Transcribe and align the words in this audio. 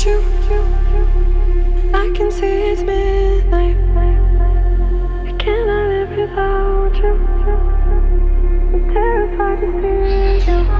I 0.00 0.04
can 2.14 2.30
see 2.30 2.70
it's 2.70 2.82
midnight. 2.82 3.76
I 5.26 5.32
cannot 5.40 5.88
live 5.88 6.10
without 6.10 6.94
you. 7.02 7.14
I'm 8.74 8.92
terrified 8.92 9.60
to 9.60 9.66
see 9.82 10.52
you. 10.52 10.77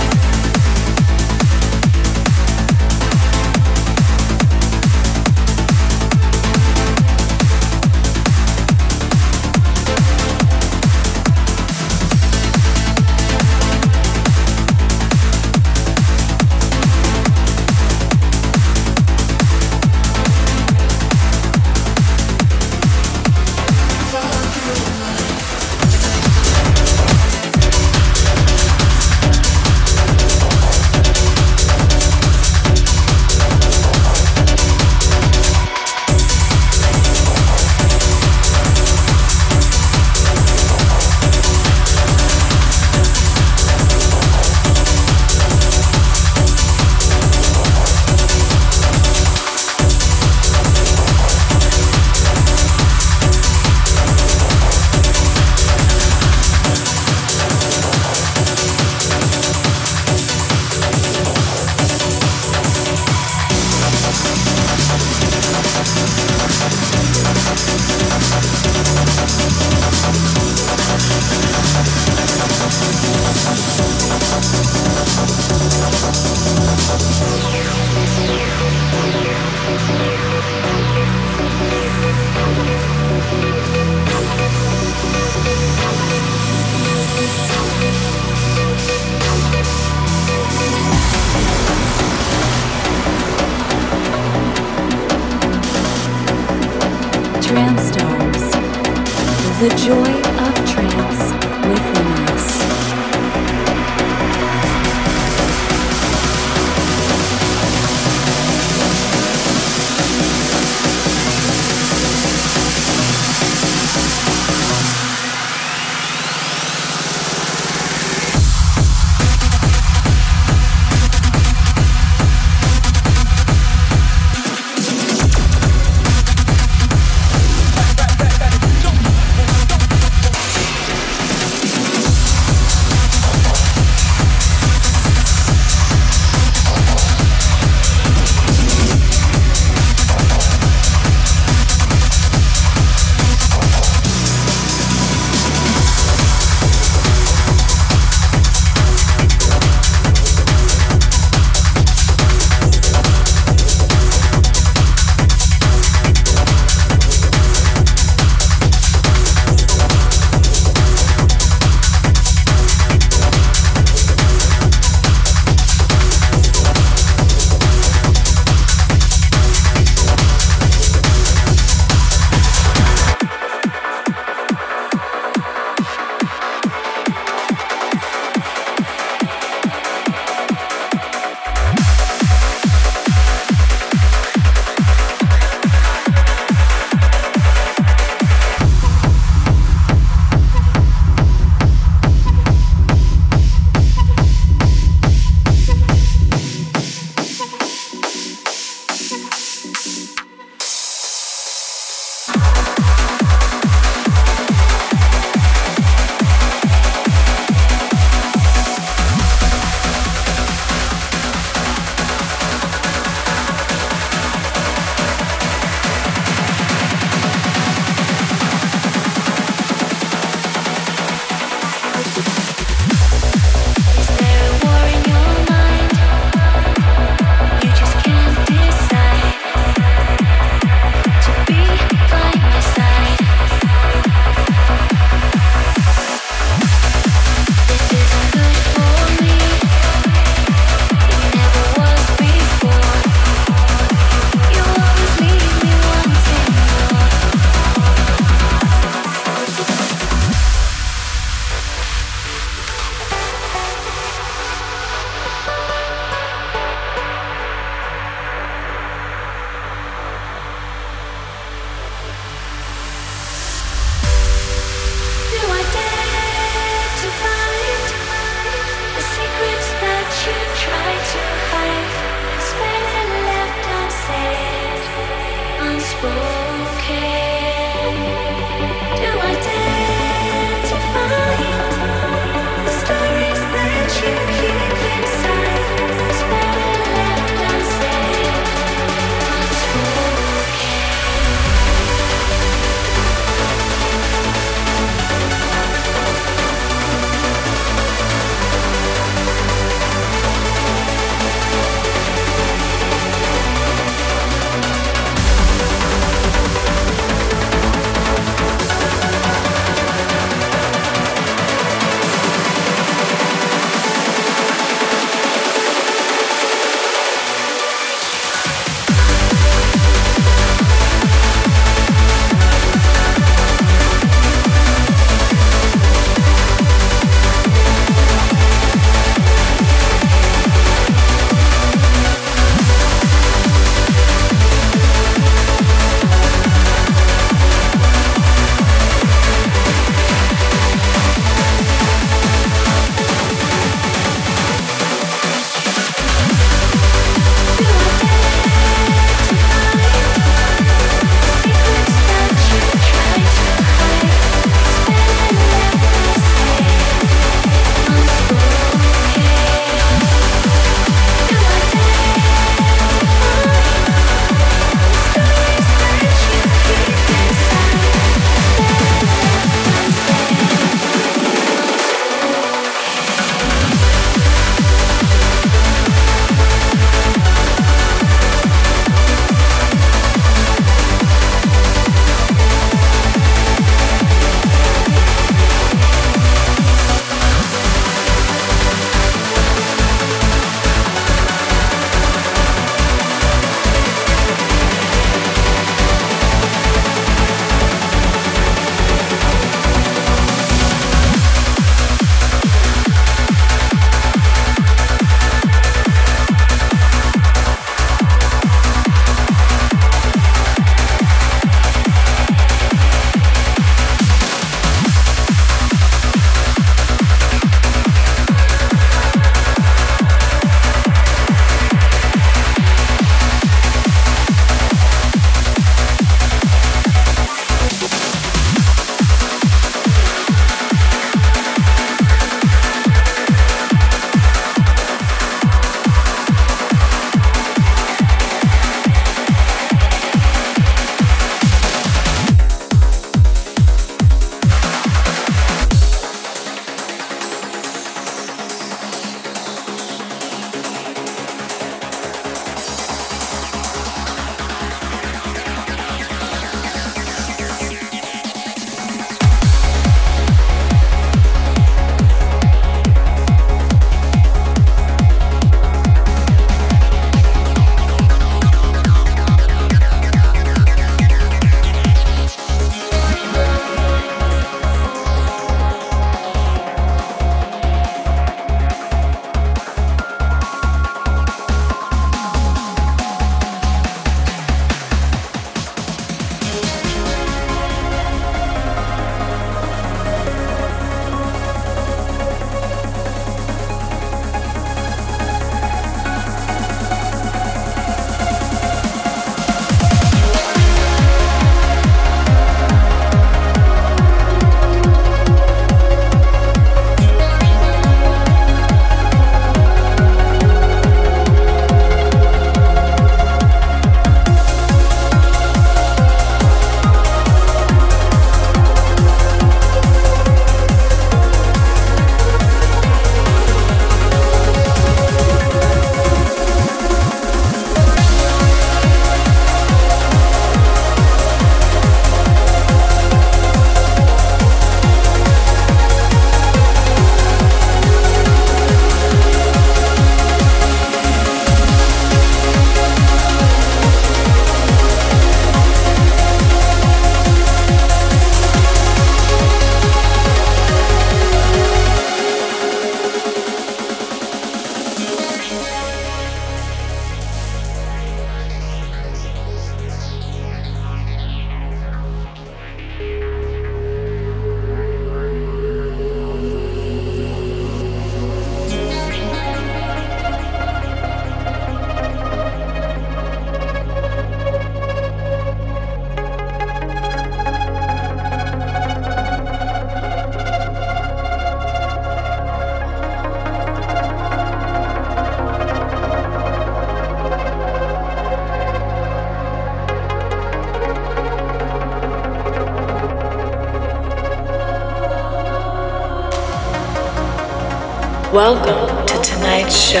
Welcome 598.32 599.06
to 599.08 599.22
tonight's 599.22 599.78
show. 599.78 600.00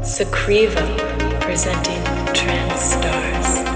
Sakriva 0.00 0.80
presenting 1.42 2.02
Trance 2.32 2.80
Stars. 2.80 3.73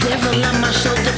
Devil 0.00 0.44
on 0.44 0.60
my 0.60 0.70
shoulder 0.70 1.13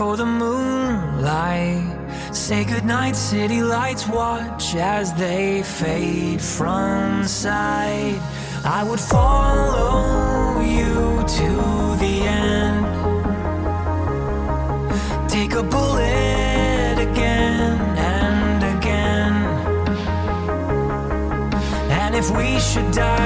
for 0.00 0.16
the 0.16 0.24
moonlight. 0.24 1.84
Say 2.34 2.64
goodnight, 2.64 3.14
city 3.14 3.60
lights, 3.60 4.08
watch 4.08 4.74
as 4.74 5.12
they 5.12 5.62
fade 5.62 6.40
from 6.40 7.26
sight. 7.26 8.18
I 8.64 8.82
would 8.82 8.98
follow 8.98 10.58
you 10.62 11.22
to 11.38 11.50
the 12.02 12.14
end. 12.46 12.86
Take 15.28 15.52
a 15.52 15.62
bullet 15.62 16.96
again 17.08 17.78
and 18.16 18.60
again. 18.76 19.34
And 22.00 22.14
if 22.14 22.30
we 22.30 22.58
should 22.58 22.90
die, 22.90 23.19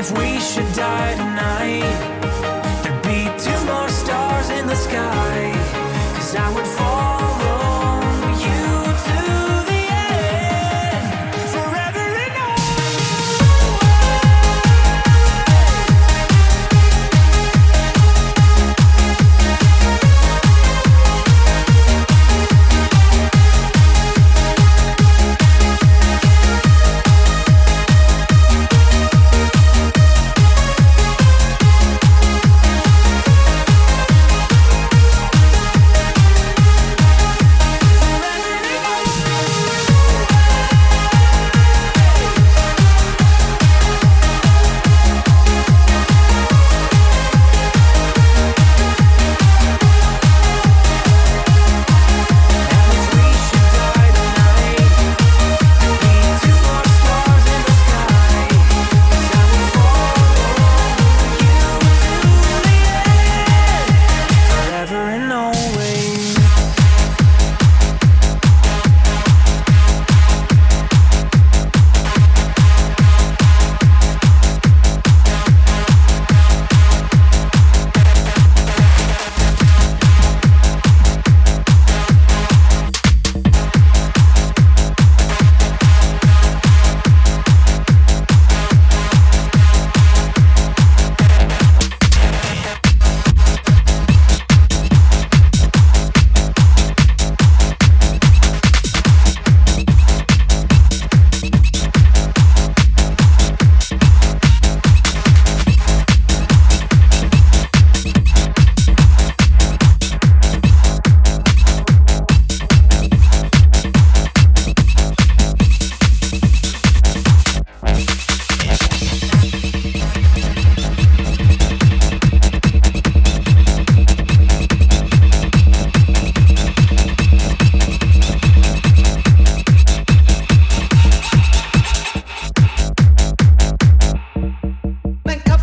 if 0.00 0.10
we 0.12 0.40
should 0.40 0.72
die 0.74 1.14
tonight, 1.14 1.82
there'd 2.82 3.02
be 3.02 3.24
two 3.38 3.60
more 3.66 3.88
stars 3.90 4.48
in 4.48 4.66
the 4.66 4.74
sky. 4.74 5.29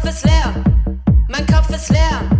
ist 0.07 0.25
leer, 0.25 0.53
mein 1.27 1.45
Kopf 1.47 1.69
ist 1.69 1.89
leer. 1.89 2.36